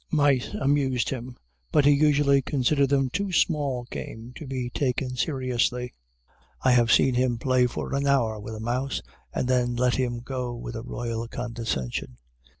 Mice 0.09 0.55
amused 0.59 1.09
him, 1.09 1.37
but 1.71 1.85
he 1.85 1.91
usually 1.91 2.41
considered 2.41 2.89
them 2.89 3.11
too 3.11 3.31
small 3.31 3.85
game 3.91 4.31
to 4.35 4.47
be 4.47 4.71
taken 4.71 5.15
seriously; 5.15 5.93
I 6.63 6.71
have 6.71 6.91
seen 6.91 7.13
him 7.13 7.37
play 7.37 7.67
for 7.67 7.93
an 7.93 8.07
hour 8.07 8.39
with 8.39 8.55
a 8.55 8.59
mouse, 8.59 9.03
and 9.31 9.47
then 9.47 9.75
let 9.75 9.97
him 9.97 10.17
go 10.21 10.55
with 10.55 10.75
a 10.75 10.81
royal 10.81 11.27
condescension. 11.27 12.17